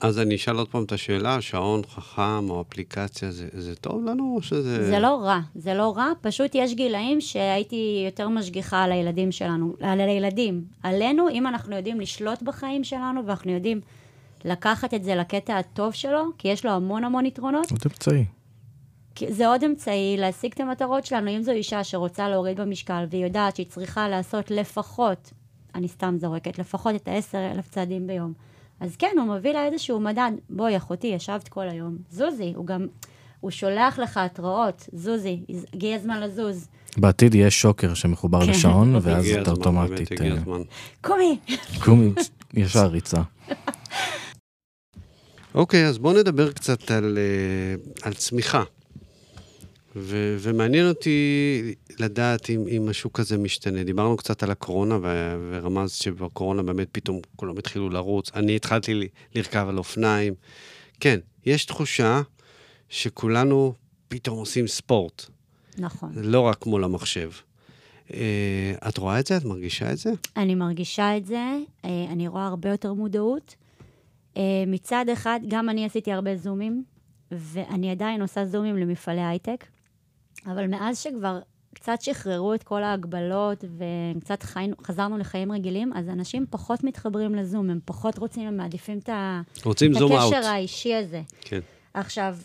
[0.01, 4.34] אז אני אשאל עוד פעם את השאלה, שעון חכם או אפליקציה, זה, זה טוב לנו
[4.36, 4.86] או שזה...
[4.86, 9.73] זה לא רע, זה לא רע, פשוט יש גילאים שהייתי יותר משגיחה על הילדים שלנו,
[9.82, 10.63] על הילדים.
[10.84, 13.82] עלינו, אם אנחנו יודעים לשלוט בחיים שלנו ואנחנו יודעים
[14.45, 17.71] לקחת את זה לקטע הטוב שלו, כי יש לו המון המון יתרונות.
[17.71, 18.25] עוד אמצעי.
[19.30, 21.32] זה עוד אמצעי להשיג את המטרות שלנו.
[21.32, 25.32] אם זו אישה שרוצה להוריד במשקל והיא יודעת שהיא צריכה לעשות לפחות,
[25.75, 28.34] אני סתם זורקת, לפחות את ה-10 אלף צעדים ביום.
[28.79, 30.31] אז כן, הוא מביא לה איזשהו מדד.
[30.49, 31.97] בואי, אחותי, ישבת כל היום.
[32.11, 32.88] זוזי, הוא גם,
[33.39, 34.89] הוא שולח לך התראות.
[34.93, 35.39] זוזי,
[35.73, 36.67] הגיע הזמן לזוז.
[36.97, 38.51] בעתיד יהיה שוקר שמחובר כן.
[38.51, 40.21] לשעון, ואז אתה אוטומטית...
[40.21, 40.35] אה,
[41.01, 41.39] קומי.
[41.83, 42.13] קומי,
[42.53, 43.21] ישר ריצה.
[45.55, 48.63] אוקיי, אז בואו נדבר קצת על, אה, על צמיחה.
[49.95, 51.62] ו- ומעניין אותי
[51.99, 53.84] לדעת אם, אם השוק הזה משתנה.
[53.84, 58.31] דיברנו קצת על הקורונה, ו- ורמזת שבקורונה באמת פתאום כולם התחילו לרוץ.
[58.36, 60.34] אני התחלתי לרכב על אופניים.
[60.99, 62.21] כן, יש תחושה
[62.89, 63.73] שכולנו
[64.08, 65.25] פתאום עושים ספורט.
[65.77, 66.12] נכון.
[66.15, 67.29] לא רק מול המחשב.
[68.13, 69.38] אה, את רואה את זה?
[69.38, 70.12] את מרגישה את זה?
[70.38, 71.58] אני מרגישה את זה.
[71.86, 73.55] אה, אני רואה הרבה יותר מודעות.
[74.38, 76.84] אה, מצד אחד, גם אני עשיתי הרבה זומים,
[77.31, 79.65] ואני עדיין עושה זומים למפעלי הייטק.
[80.45, 81.39] אבל מאז שכבר
[81.75, 83.63] קצת שחררו את כל ההגבלות
[84.17, 88.97] וקצת חיינו, חזרנו לחיים רגילים, אז אנשים פחות מתחברים לזום, הם פחות רוצים, הם מעדיפים
[88.97, 89.10] את,
[89.65, 90.45] רוצים את הקשר out.
[90.45, 91.21] האישי הזה.
[91.41, 91.60] כן.
[91.93, 92.38] עכשיו,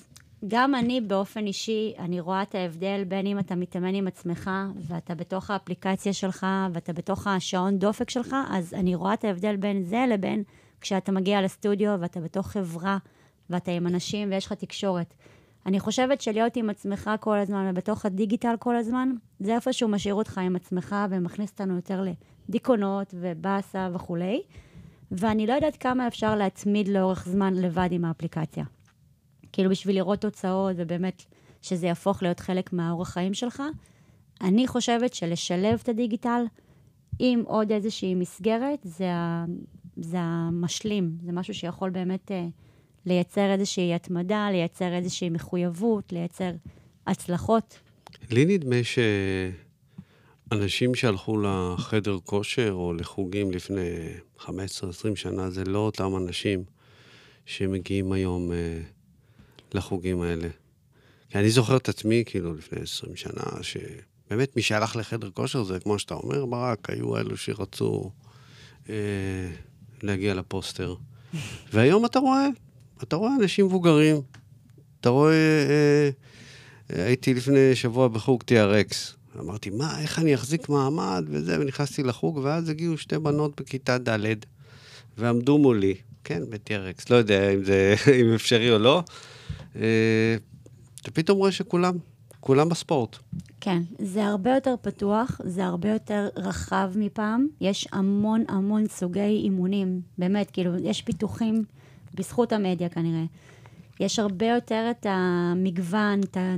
[0.49, 4.51] גם אני באופן אישי, אני רואה את ההבדל בין אם אתה מתאמן עם עצמך,
[4.89, 9.83] ואתה בתוך האפליקציה שלך, ואתה בתוך השעון דופק שלך, אז אני רואה את ההבדל בין
[9.83, 10.43] זה לבין
[10.81, 12.99] כשאתה מגיע לסטודיו ואתה בתוך חברה,
[13.51, 15.15] ואתה עם אנשים ויש לך תקשורת.
[15.67, 20.39] אני חושבת שלהיות עם עצמך כל הזמן ובתוך הדיגיטל כל הזמן, זה איפשהו משאיר אותך
[20.39, 22.05] עם עצמך ומכניס אותנו יותר
[22.49, 24.43] לדיכאונות ובאסה וכולי.
[25.11, 28.65] ואני לא יודעת כמה אפשר להתמיד לאורך זמן לבד עם האפליקציה.
[29.53, 31.23] כאילו בשביל לראות תוצאות ובאמת
[31.63, 33.63] שזה יהפוך להיות חלק מהאורח חיים שלך.
[34.41, 36.43] אני חושבת שלשלב את הדיגיטל
[37.19, 39.11] עם עוד איזושהי מסגרת, זה,
[39.97, 42.31] זה המשלים, זה משהו שיכול באמת...
[42.31, 42.70] Uh,
[43.07, 46.51] לייצר איזושהי התמדה, לייצר איזושהי מחויבות, לייצר
[47.07, 47.79] הצלחות.
[48.31, 48.77] לי נדמה
[50.51, 53.89] שאנשים שהלכו לחדר כושר או לחוגים לפני
[54.39, 54.49] 15-20
[55.15, 56.65] שנה, זה לא אותם אנשים
[57.47, 58.81] שמגיעים היום אה,
[59.75, 60.49] לחוגים האלה.
[61.29, 65.81] כי אני זוכר את עצמי, כאילו, לפני 20 שנה, שבאמת מי שהלך לחדר כושר זה,
[65.81, 68.11] כמו שאתה אומר, ברק, היו אלו שרצו
[68.89, 68.95] אה,
[70.03, 70.95] להגיע לפוסטר.
[71.73, 72.47] והיום אתה רואה
[73.03, 74.17] אתה רואה אנשים מבוגרים,
[75.01, 75.33] אתה רואה...
[75.33, 76.11] אה,
[76.93, 78.95] אה, הייתי לפני שבוע בחוג TRX.
[79.41, 84.37] אמרתי, מה, איך אני אחזיק מעמד וזה, ונכנסתי לחוג, ואז הגיעו שתי בנות בכיתה ד'
[85.19, 89.03] ועמדו מולי, כן, ב-TRX, לא יודע אם זה אם אפשרי או לא.
[89.77, 90.37] אה,
[91.03, 91.95] אתה פתאום רואה שכולם,
[92.41, 93.17] כולם בספורט.
[93.61, 97.47] כן, זה הרבה יותר פתוח, זה הרבה יותר רחב מפעם.
[97.61, 101.65] יש המון המון סוגי אימונים, באמת, כאילו, יש פיתוחים
[102.15, 103.25] בזכות המדיה כנראה.
[104.01, 106.55] יש הרבה יותר את המגוון, את ה...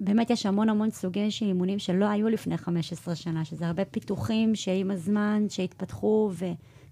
[0.00, 4.54] באמת יש המון המון סוגי של אימונים שלא היו לפני 15 שנה, שזה הרבה פיתוחים
[4.54, 6.30] שעם הזמן, שהתפתחו,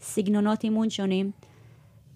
[0.00, 1.30] וסגנונות אימון שונים.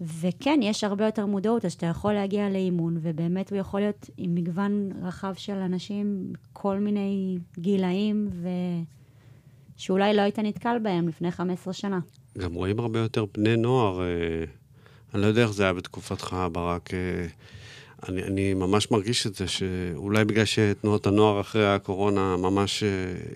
[0.01, 4.35] וכן, יש הרבה יותר מודעות, אז אתה יכול להגיע לאימון, ובאמת הוא יכול להיות עם
[4.35, 8.49] מגוון רחב של אנשים, כל מיני גילאים, ו...
[9.77, 11.99] שאולי לא היית נתקל בהם לפני 15 שנה.
[12.37, 14.01] גם רואים הרבה יותר בני נוער.
[14.01, 14.45] אה...
[15.15, 16.93] אני לא יודע איך זה היה בתקופתך, ברק.
[16.93, 17.27] אה,
[18.09, 22.89] אני, אני ממש מרגיש את זה, שאולי בגלל שתנועות הנוער אחרי הקורונה ממש אה,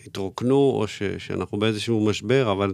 [0.06, 2.74] התרוקנו, או ש, שאנחנו באיזשהו משבר, אבל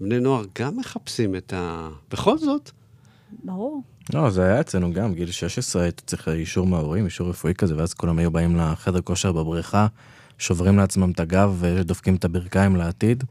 [0.00, 1.88] בני נוער גם מחפשים את ה...
[2.10, 2.70] בכל זאת.
[3.44, 3.82] ברור.
[4.14, 7.94] לא, זה היה אצלנו גם, גיל 16 היית צריך אישור מההורים, אישור רפואי כזה, ואז
[7.94, 9.86] כולם היו באים לחדר כושר בבריכה,
[10.38, 13.24] שוברים לעצמם את הגב ודופקים את הברכיים לעתיד.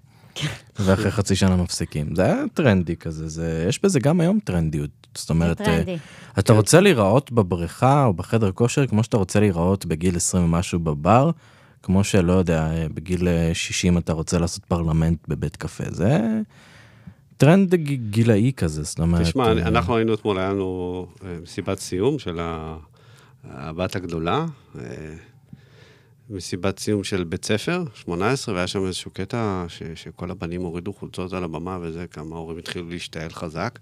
[0.80, 2.16] ואחרי חצי שנה מפסיקים.
[2.16, 4.90] זה היה טרנדי כזה, זה, יש בזה גם היום טרנדיות.
[5.16, 5.98] זאת אומרת, זה טרנדי.
[6.40, 11.32] אתה רוצה להיראות בבריכה או בחדר כושר כמו שאתה רוצה להיראות בגיל 20 ומשהו בבר,
[11.84, 15.84] כמו שלא יודע, בגיל 60 אתה רוצה לעשות פרלמנט בבית קפה.
[15.90, 16.20] זה
[17.38, 17.76] טרנד
[18.10, 19.22] גילאי כזה, זאת אומרת...
[19.22, 19.68] תשמע, אה...
[19.68, 21.08] אנחנו היינו אתמול, היה לנו
[21.42, 22.40] מסיבת סיום של
[23.44, 24.46] הבת הגדולה.
[26.30, 31.34] מסיבת סיום של בית ספר, 18, והיה שם איזשהו קטע ש, שכל הבנים הורידו חולצות
[31.34, 33.80] על הבמה וזה, כמה ההורים התחילו להשתעל חזק.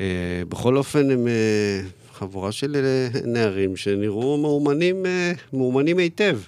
[0.00, 1.80] אה, בכל אופן, הם אה,
[2.12, 6.38] חבורה של אה, נערים שנראו מאומנים, אה, מאומנים היטב.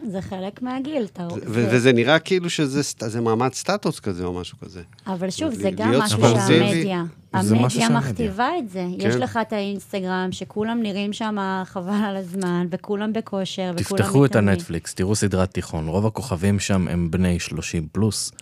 [0.00, 1.06] כן, זה חלק מהגיל.
[1.12, 1.28] אתה...
[1.46, 1.68] ו- זה...
[1.70, 4.82] וזה נראה כאילו שזה מעמד סטטוס כזה או משהו כזה.
[5.06, 8.86] אבל שוב, זה גם משהו שהמדיה, המדיה מכתיבה את זה.
[9.00, 9.08] כן.
[9.08, 13.96] יש לך את האינסטגרם, שכולם נראים שם חבל על הזמן, וכולם בכושר, וכולם מתאמנים.
[13.96, 18.32] תפתחו את הנטפליקס, תראו סדרת תיכון, רוב הכוכבים שם הם בני 30 פלוס.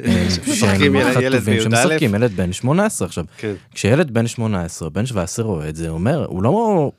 [0.48, 1.62] משחקים ילד בי"א.
[1.62, 3.24] שמשחקים ילד בן 18 עכשיו.
[3.38, 3.54] כן.
[3.70, 6.90] כשילד בן 18, בן 17 רואה את זה, אומר, הוא לא...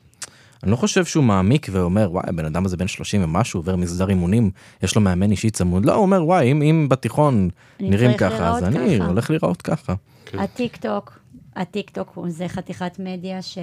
[0.62, 4.08] אני לא חושב שהוא מעמיק ואומר, וואי, הבן אדם הזה בן 30 ומשהו, עובר מסדר
[4.08, 4.50] אימונים,
[4.82, 5.84] יש לו מאמן אישי צמוד.
[5.84, 7.48] לא, הוא אומר, וואי, אם, אם בתיכון
[7.80, 9.08] נראים ככה, אז אני ככה.
[9.08, 9.94] הולך לראות ככה.
[10.26, 10.38] כן.
[10.38, 11.18] הטיק טוק,
[11.56, 13.58] הטיק טוק זה חתיכת מדיה ש...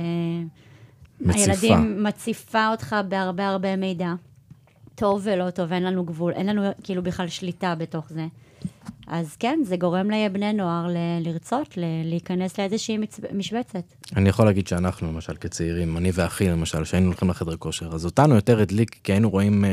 [1.29, 4.13] הילדים מציפה אותך בהרבה הרבה מידע.
[4.95, 8.25] טוב ולא טוב, אין לנו גבול, אין לנו כאילו בכלל שליטה בתוך זה.
[9.07, 13.19] אז כן, זה גורם לבני נוער ל- לרצות, ל- להיכנס לאיזושהי מצ...
[13.33, 13.83] משבצת.
[14.15, 18.35] אני יכול להגיד שאנחנו, למשל, כצעירים, אני ואחי, למשל, שהיינו הולכים לחדר כושר, אז אותנו
[18.35, 19.67] יותר הדליק, כי היינו רואים uh,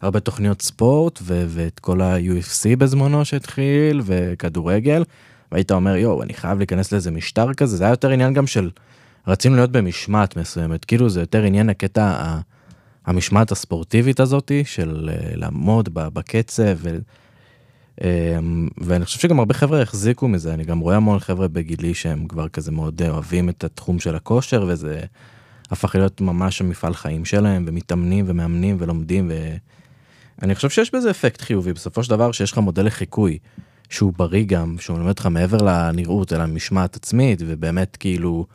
[0.00, 5.04] הרבה תוכניות ספורט, ו- ואת כל ה-UFC בזמנו שהתחיל, וכדורגל,
[5.52, 8.70] והיית אומר, יואו, אני חייב להיכנס לאיזה משטר כזה, זה היה יותר עניין גם של,
[9.26, 12.40] רצינו להיות במשמעת מסוימת, כאילו זה יותר עניין הקטע ה...
[13.06, 16.98] המשמעת הספורטיבית הזאתי, של uh, לעמוד בקצב, ו...
[18.04, 22.26] אמ, ואני חושב שגם הרבה חבר'ה החזיקו מזה, אני גם רואה המון חבר'ה בגילי שהם
[22.28, 25.00] כבר כזה מאוד אוהבים את התחום של הכושר, וזה
[25.70, 29.30] הפך להיות ממש המפעל חיים שלהם, ומתאמנים ומאמנים ולומדים,
[30.40, 33.38] ואני חושב שיש בזה אפקט חיובי, בסופו של דבר שיש לך מודל לחיקוי,
[33.90, 38.46] שהוא בריא גם, שהוא מלמד אותך מעבר לנראות, אלא משמעת עצמית, ובאמת כאילו...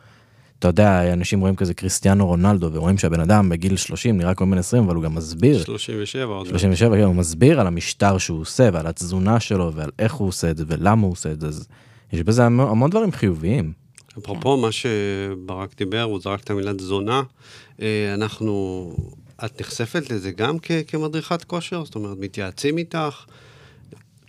[0.58, 4.58] אתה יודע, אנשים רואים כזה קריסטיאנו רונלדו, ורואים שהבן אדם בגיל 30 נראה כמו בן
[4.58, 5.62] 20, אבל הוא גם מסביר.
[5.64, 6.46] 37 עוד.
[6.46, 10.50] 37, כן, הוא מסביר על המשטר שהוא עושה, ועל התזונה שלו, ועל איך הוא עושה
[10.50, 11.68] את זה, ולמה הוא עושה את זה, אז
[12.12, 13.72] יש בזה המון, המון דברים חיוביים.
[14.18, 17.22] אפרופו מה שברק דיבר, הוא זרק את המילה תזונה,
[17.82, 18.92] אה, אנחנו,
[19.44, 21.84] את נחשפת לזה גם כ- כמדריכת כושר?
[21.84, 23.24] זאת אומרת, מתייעצים איתך?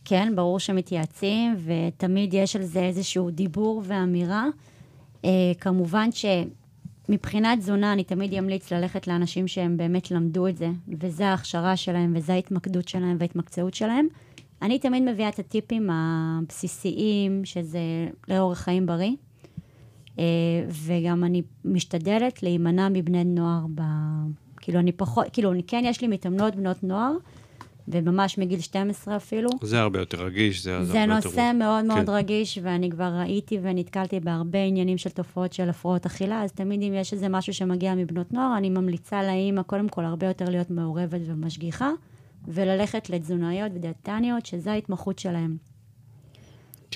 [0.05, 4.45] כן, ברור שמתייעצים, ותמיד יש על זה איזשהו דיבור ואמירה.
[5.25, 5.27] Uh,
[5.59, 11.77] כמובן שמבחינת תזונה אני תמיד אמליץ ללכת לאנשים שהם באמת למדו את זה, וזה ההכשרה
[11.77, 14.07] שלהם, וזה ההתמקדות שלהם וההתמקצעות שלהם.
[14.61, 17.79] אני תמיד מביאה את הטיפים הבסיסיים, שזה
[18.27, 19.11] לאורך חיים בריא,
[20.15, 20.19] uh,
[20.69, 23.81] וגם אני משתדלת להימנע מבני נוער, ב...
[24.57, 27.13] כאילו אני פחות, כאילו כן יש לי מתאמנות בנות נוער,
[27.87, 29.49] וממש מגיל 12 אפילו.
[29.61, 31.29] זה הרבה יותר רגיש, זה, זה הרבה יותר...
[31.29, 32.11] זה נושא מאוד מאוד כן.
[32.11, 36.93] רגיש, ואני כבר ראיתי ונתקלתי בהרבה עניינים של תופעות של הפרעות אכילה, אז תמיד אם
[36.93, 41.21] יש איזה משהו שמגיע מבנות נוער, אני ממליצה לאימא קודם כל הרבה יותר להיות מעורבת
[41.25, 41.91] ומשגיחה,
[42.47, 45.57] וללכת לתזונאיות ודיאטניות, שזו ההתמחות שלהם.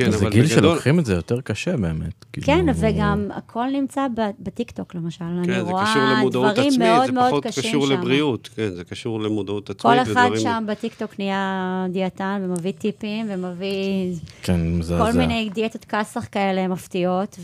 [0.05, 0.47] כן, זה גיל בגדול...
[0.47, 2.25] שלוקחים את זה יותר קשה באמת.
[2.33, 2.47] כאילו...
[2.47, 4.07] כן, וגם הכל נמצא
[4.39, 5.25] בטיקטוק למשל.
[5.45, 7.69] כן, אני רואה דברים עצמית, מאוד מאוד קשים שם.
[7.69, 9.81] זה פחות קשור לבריאות, כן, זה קשור למודעות עצמית.
[9.81, 10.41] כל אחד ודברים...
[10.41, 14.15] שם בטיקטוק נהיה דיאטן ומביא טיפים ומביא...
[14.43, 15.11] כן, מזעזע.
[15.11, 17.39] כל מיני דיאטות כסח כאלה מפתיעות,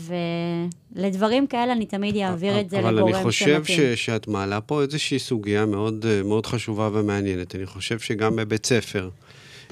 [0.96, 3.08] ולדברים כאלה אני תמיד אעביר את זה לגורם שמתאים.
[3.08, 3.80] אבל אני חושב ש...
[3.80, 7.54] שאת מעלה פה איזושהי סוגיה מאוד, מאוד חשובה ומעניינת.
[7.54, 9.08] אני חושב שגם בבית ספר,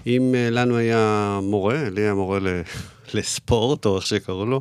[0.07, 2.39] אם אה, לנו היה מורה, לי היה מורה
[3.15, 4.61] לספורט, או איך שקראו לו,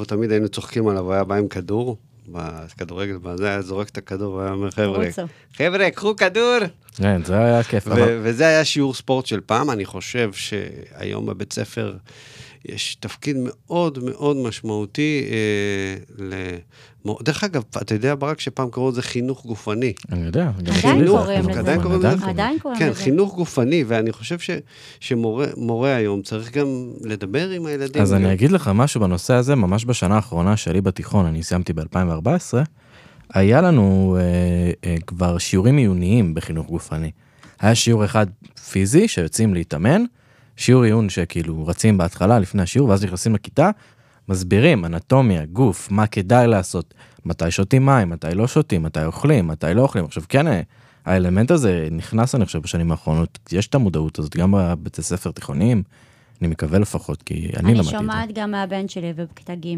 [0.00, 1.96] ותמיד אה, היינו צוחקים עליו, הוא היה בא עם כדור,
[2.28, 5.06] בכדורגל, וזה היה זורק את הכדור, והיה אומר, חבר'ה,
[5.56, 6.58] חבר'ה, קחו כדור.
[6.96, 7.88] כן, זה היה כיף.
[8.22, 11.94] וזה היה שיעור ספורט של פעם, אני חושב שהיום בבית ספר
[12.64, 16.58] יש תפקיד מאוד מאוד משמעותי אה,
[17.22, 19.92] דרך אגב, אתה יודע, ברק, שפעם קראו לזה חינוך גופני.
[20.12, 20.50] אני יודע.
[20.58, 21.60] עדיין קוראים לזה.
[21.60, 22.26] עדיין קוראים לזה.
[22.26, 22.86] עדיין קוראים לזה.
[22.86, 24.36] כן, חינוך גופני, ואני חושב
[25.00, 26.66] שמורה היום צריך גם
[27.00, 28.02] לדבר עם הילדים.
[28.02, 32.54] אז אני אגיד לך משהו בנושא הזה, ממש בשנה האחרונה שלי בתיכון, אני סיימתי ב-2014,
[33.34, 37.10] היה לנו אה, אה, כבר שיעורים עיוניים בחינוך גופני.
[37.60, 38.26] היה שיעור אחד
[38.70, 40.04] פיזי, שיוצאים להתאמן,
[40.56, 43.70] שיעור עיון שכאילו רצים בהתחלה לפני השיעור, ואז נכנסים לכיתה,
[44.28, 49.66] מסבירים אנטומיה, גוף, מה כדאי לעשות, מתי שותים מים, מתי לא שותים, מתי אוכלים, מתי
[49.74, 50.04] לא אוכלים.
[50.04, 50.46] עכשיו כן,
[51.04, 55.82] האלמנט הזה נכנס אני חושב בשנים האחרונות, יש את המודעות הזאת גם בבתי ספר תיכוניים.
[56.40, 57.96] אני מקווה לפחות, כי אני, אני למדתי את זה.
[57.96, 59.68] אני שומעת גם מהבן שלי ובכיתה ג'.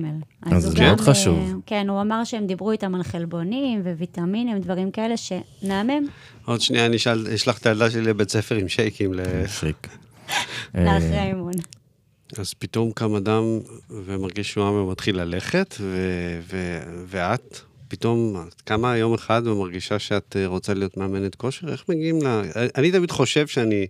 [0.42, 1.38] אז זה מאוד חשוב.
[1.38, 6.02] אה, כן, הוא אמר שהם דיברו איתם על חלבונים וויטמינים, דברים כאלה שנעמם.
[6.44, 6.96] עוד שנייה אני
[7.34, 9.12] אשלח את הילדה שלי לבית ספר עם שייקים.
[9.46, 9.88] שייק.
[10.74, 11.52] לאחרי האימון.
[12.38, 13.42] אז פתאום קם אדם
[13.90, 20.46] ומרגיש שהוא עם ומתחיל ללכת, ו- ו- ואת פתאום, כמה יום אחד ומרגישה שאת אה,
[20.46, 21.68] רוצה להיות מאמנת כושר?
[21.72, 22.42] איך מגיעים ל...
[22.76, 23.86] אני תמיד חושב שאני...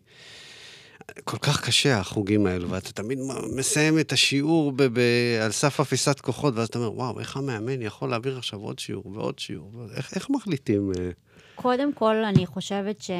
[1.24, 3.18] כל כך קשה החוגים האלו, ואתה תמיד
[3.56, 7.82] מסיים את השיעור ב- ב- על סף אפיסת כוחות, ואז אתה אומר, וואו, איך המאמן
[7.82, 9.70] יכול להעביר עכשיו עוד שיעור ועוד שיעור?
[9.96, 10.92] איך, איך מחליטים?
[10.98, 11.10] אה?
[11.54, 13.10] קודם כל, אני חושבת ש...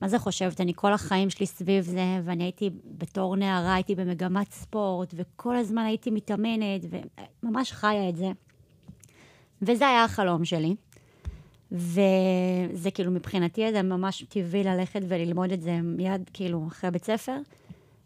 [0.00, 0.60] מה זה חושבת?
[0.60, 5.82] אני כל החיים שלי סביב זה, ואני הייתי, בתור נערה, הייתי במגמת ספורט, וכל הזמן
[5.82, 6.80] הייתי מתאמנת,
[7.42, 8.30] וממש חיה את זה.
[9.62, 10.74] וזה היה החלום שלי.
[11.72, 17.36] וזה כאילו, מבחינתי זה ממש טבעי ללכת וללמוד את זה מיד, כאילו, אחרי בית ספר.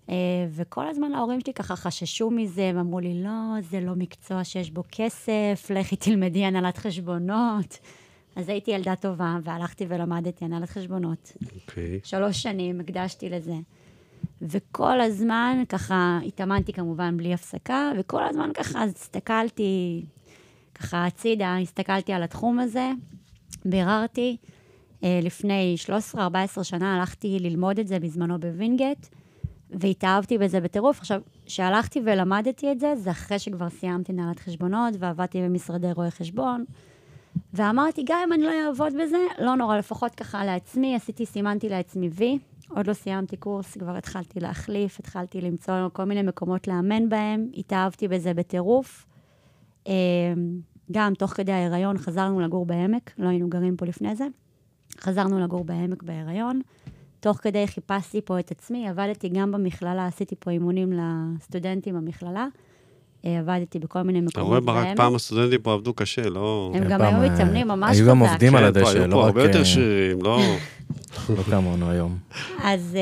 [0.09, 0.15] אה,
[0.51, 4.71] וכל הזמן ההורים שלי ככה חששו מזה, הם אמרו לי, לא, זה לא מקצוע שיש
[4.71, 7.79] בו כסף, לכי תלמדי הנהלת חשבונות.
[8.37, 11.33] אז הייתי ילדה טובה, והלכתי ולמדתי הנהלת חשבונות.
[11.43, 12.01] אוקיי.
[12.03, 12.09] Okay.
[12.09, 13.55] שלוש שנים הקדשתי לזה.
[14.43, 20.05] וכל הזמן ככה התאמנתי כמובן בלי הפסקה, וכל הזמן ככה הסתכלתי
[20.75, 22.91] ככה הצידה, הסתכלתי על התחום הזה,
[23.65, 24.37] ביררתי.
[25.05, 25.75] אה, לפני
[26.17, 26.19] 13-14
[26.63, 29.07] שנה הלכתי ללמוד את זה בזמנו בווינגייט,
[29.71, 30.99] והתאהבתי בזה בטירוף.
[30.99, 36.65] עכשיו, כשהלכתי ולמדתי את זה, זה אחרי שכבר סיימתי הנהלת חשבונות ועבדתי במשרדי רואי חשבון.
[37.55, 42.09] ואמרתי, גם אם אני לא אעבוד בזה, לא נורא, לפחות ככה לעצמי, עשיתי, סימנתי לעצמי
[42.09, 42.39] וי.
[42.69, 48.09] עוד לא סיימתי קורס, כבר התחלתי להחליף, התחלתי למצוא כל מיני מקומות לאמן בהם, התאהבתי
[48.09, 49.07] בזה בטירוף.
[49.89, 49.93] אה,
[50.93, 54.27] גם תוך כדי ההיריון חזרנו לגור בעמק, לא היינו גרים פה לפני זה.
[55.01, 56.61] חזרנו לגור בעמק בהיריון.
[57.21, 62.47] תוך כדי חיפשתי פה את עצמי, עבדתי גם במכללה, עשיתי פה אימונים לסטודנטים במכללה.
[63.25, 64.33] אה, עבדתי בכל מיני מקומות.
[64.33, 66.73] אתה רואה, ברק, פעם הסטודנטים פה עבדו קשה, לא...
[66.75, 68.01] הם גם היו מתאמנים ממש חזק.
[68.01, 68.97] היו גם עובדים על הדשא, לא רק...
[68.99, 70.41] היו פה הרבה יותר שרירים, לא...
[71.37, 72.19] לא כמונו היום.
[72.63, 72.97] אז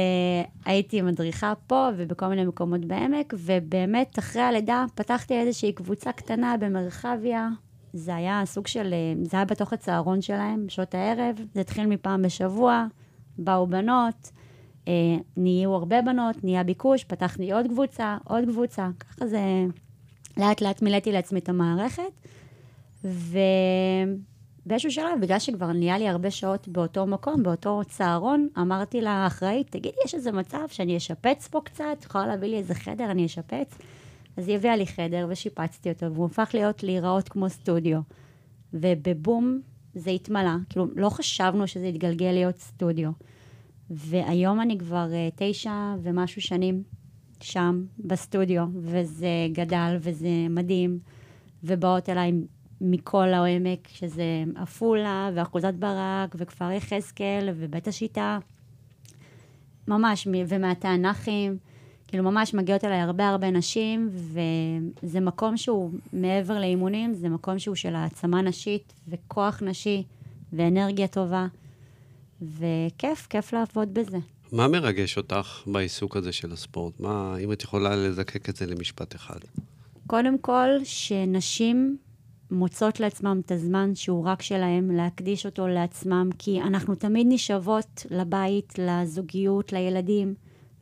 [0.64, 7.48] הייתי מדריכה פה ובכל מיני מקומות בעמק, ובאמת, אחרי הלידה פתחתי איזושהי קבוצה קטנה במרחביה,
[7.92, 12.86] זה היה סוג של, זה היה בתוך הצהרון שלהם, בשעות הערב, זה התחיל מפעם בשבוע,
[13.38, 14.30] באו בנות,
[14.88, 14.92] אה,
[15.36, 19.40] נהיו הרבה בנות, נהיה ביקוש, פתחתי עוד קבוצה, עוד קבוצה, ככה זה,
[20.38, 22.12] לאט לאט מילאתי לעצמי את המערכת,
[23.04, 29.96] ובאיזשהו שלב, בגלל שכבר נהיה לי הרבה שעות באותו מקום, באותו צהרון, אמרתי לאחראית, תגידי,
[30.04, 32.04] יש איזה מצב שאני אשפץ פה קצת?
[32.04, 33.78] יכולה להביא לי איזה חדר, אני אשפץ?
[34.36, 38.00] אז היא הביאה לי חדר ושיפצתי אותו, והוא הפך להיות להיראות כמו סטודיו.
[38.72, 39.60] ובבום
[39.94, 43.10] זה התמלא, כאילו לא חשבנו שזה יתגלגל להיות סטודיו.
[43.90, 46.82] והיום אני כבר uh, תשע ומשהו שנים
[47.42, 50.98] שם בסטודיו, וזה גדל וזה מדהים,
[51.64, 52.32] ובאות אליי
[52.80, 58.38] מכל העמק, שזה עפולה ואחוזת ברק וכפר יחזקאל ובית השיטה,
[59.88, 61.56] ממש, ומהתענכים.
[62.08, 67.74] כאילו ממש מגיעות אליי הרבה הרבה נשים, וזה מקום שהוא מעבר לאימונים, זה מקום שהוא
[67.74, 70.02] של העצמה נשית וכוח נשי
[70.52, 71.46] ואנרגיה טובה,
[72.42, 74.18] וכיף, כיף לעבוד בזה.
[74.52, 77.00] מה מרגש אותך בעיסוק הזה של הספורט?
[77.00, 79.38] מה, אם את יכולה לזקק את זה למשפט אחד?
[80.06, 81.96] קודם כל, שנשים
[82.50, 88.74] מוצאות לעצמם את הזמן שהוא רק שלהם, להקדיש אותו לעצמם, כי אנחנו תמיד נשאבות לבית,
[88.78, 90.34] לזוגיות, לילדים.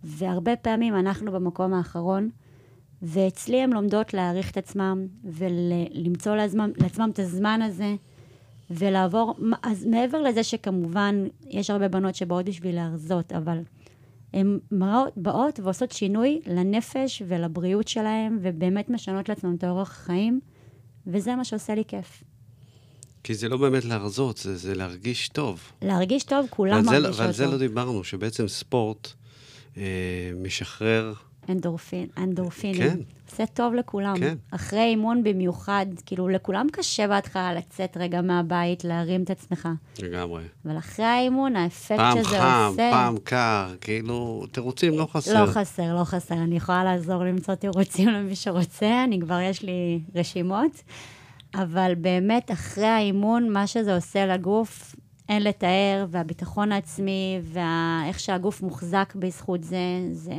[0.04, 2.30] והרבה פעמים אנחנו במקום האחרון,
[3.02, 7.94] ואצלי הן לומדות להעריך את עצמם ולמצוא לעצמם, לעצמם את הזמן הזה,
[8.70, 13.58] ולעבור, אז מעבר לזה שכמובן יש הרבה בנות שבאות בשביל להרזות, אבל
[14.32, 14.58] הן
[15.16, 20.40] באות ועושות שינוי לנפש ולבריאות שלהן, ובאמת משנות לעצמם את אורח החיים,
[21.06, 22.22] וזה מה שעושה לי כיף.
[23.24, 25.72] כי זה לא באמת להרזות, זה, זה להרגיש טוב.
[25.82, 27.20] להרגיש טוב, כולם מרגישות טוב.
[27.20, 29.08] ועל זה לא דיברנו, שבעצם ספורט...
[29.76, 31.12] אה, משחרר...
[31.48, 32.90] אנדורפין, אנדורפינים.
[32.90, 32.98] כן.
[33.30, 34.18] עושה טוב לכולם.
[34.18, 34.34] כן.
[34.50, 39.68] אחרי אימון במיוחד, כאילו, לכולם קשה בהתחלה לצאת רגע מהבית, להרים את עצמך.
[40.02, 40.42] לגמרי.
[40.64, 42.90] אבל אחרי האימון, האפקט פעם שזה חם, עושה...
[42.92, 45.44] פעם קר, כאילו, תירוצים לא חסר.
[45.44, 46.34] לא חסר, לא חסר.
[46.34, 50.82] אני יכולה לעזור למצוא תירוצים למי שרוצה, אני כבר, יש לי רשימות.
[51.54, 54.94] אבל באמת, אחרי האימון, מה שזה עושה לגוף,
[55.28, 59.78] אין לתאר, והביטחון העצמי, ואיך שהגוף מוחזק בזכות זה,
[60.12, 60.34] זה...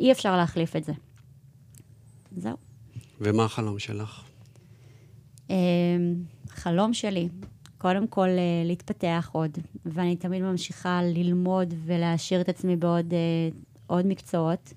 [0.00, 0.92] אי אפשר להחליף את זה.
[2.36, 2.56] זהו.
[3.20, 4.24] ומה החלום שלך?
[5.50, 5.54] אמ,
[6.48, 7.28] חלום שלי,
[7.78, 13.14] קודם כל אה, להתפתח עוד, ואני תמיד ממשיכה ללמוד ולהעשיר את עצמי בעוד
[13.86, 14.72] עוד מקצועות.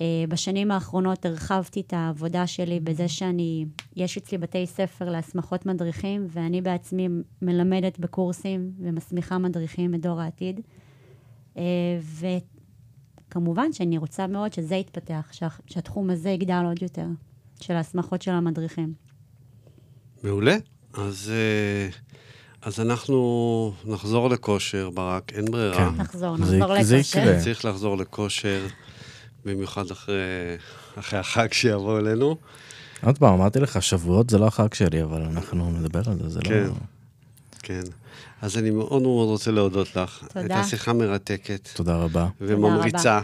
[0.00, 6.26] אה, בשנים האחרונות הרחבתי את העבודה שלי בזה שאני, יש אצלי בתי ספר להסמכות מדריכים,
[6.30, 7.08] ואני בעצמי
[7.42, 10.60] מלמדת בקורסים ומסמיכה מדריכים מדור העתיד.
[11.56, 11.62] אה,
[13.32, 17.06] וכמובן שאני רוצה מאוד שזה יתפתח, שה, שהתחום הזה יגדל עוד יותר,
[17.60, 18.92] של ההסמכות של המדריכים.
[20.22, 20.56] מעולה.
[20.94, 21.88] אז, אה,
[22.62, 25.90] אז אנחנו נחזור לכושר, ברק, אין ברירה.
[25.90, 26.00] כן.
[26.00, 27.18] נחזור, נחזור זה לכושר.
[27.18, 27.40] יקרה.
[27.40, 28.66] צריך לחזור לכושר,
[29.44, 30.22] במיוחד אחרי,
[30.98, 32.36] אחרי החג שיבוא אלינו.
[33.04, 36.40] עוד פעם, אמרתי לך, שבועות זה לא החג שלי, אבל אנחנו נדבר על זה, זה
[36.44, 36.64] כן.
[36.64, 36.72] לא...
[37.62, 37.82] כן.
[38.42, 40.24] אז אני מאוד מאוד רוצה להודות לך.
[40.28, 40.40] תודה.
[40.40, 42.26] הייתה שיחה מרתקת תודה רבה.
[42.40, 43.20] וממריצה.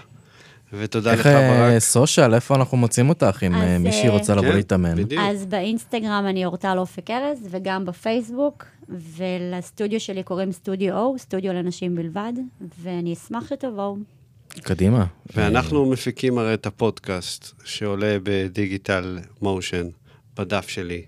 [0.72, 1.72] ותודה איך לך, ברק.
[1.72, 4.94] אה, סושיאל, איפה אנחנו מוצאים אותך, אם אה, מישהי אה, רוצה לבוא כן, להתאמן?
[5.20, 11.94] אז באינסטגרם אני אורטל אופק ארז, וגם בפייסבוק, ולסטודיו שלי קוראים סטודיו O, סטודיו לנשים
[11.94, 12.32] בלבד,
[12.82, 13.96] ואני אשמח שתבואו.
[14.48, 15.04] קדימה.
[15.36, 19.86] ואנחנו מפיקים הרי את הפודקאסט שעולה בדיגיטל מושן,
[20.36, 21.02] בדף שלי,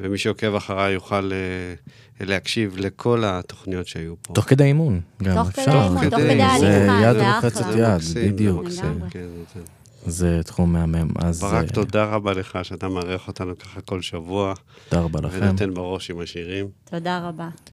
[0.00, 1.74] ומי שעוקב אחריי יוכל אה,
[2.20, 4.34] להקשיב לכל התוכניות שהיו פה.
[4.34, 5.72] תוך כדי אימון, גם תוך כדי אפשר.
[5.84, 7.66] אימון, תוך כדי הליכה, זה יד רוחצת.
[7.76, 8.64] יד, בדיוק.
[9.10, 9.60] כן, זה-
[10.06, 11.08] זה תחום מהמם.
[11.18, 14.54] אז ברק, אה, תודה רבה לך שאתה מארח אותנו ככה כל שבוע,
[14.88, 15.38] תודה רבה לכם.
[15.42, 16.66] ונותן בראש עם השירים.
[16.90, 17.48] תודה רבה.